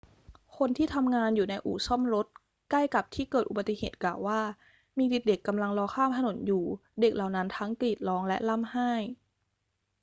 [0.57, 2.25] คนที่ทำงานอยู่ในอู่ซ่อมรถ
[2.71, 4.41] ใกล้กับที่เกิดอุบัติเหตุกล่าวว่า
[4.97, 6.63] มีเด็ก ๆ กำลังรอข้ามถนนอยู่
[7.01, 8.91] เด็กเหล่านั้นทั้งกรีดร้องและร่ำไห้